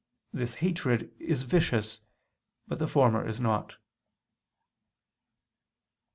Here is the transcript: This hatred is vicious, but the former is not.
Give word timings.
This 0.33 0.55
hatred 0.55 1.11
is 1.19 1.43
vicious, 1.43 1.99
but 2.67 2.79
the 2.79 2.87
former 2.87 3.23
is 3.23 3.39
not. 3.39 3.77